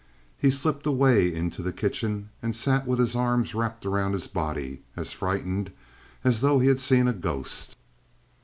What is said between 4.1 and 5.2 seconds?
his body, as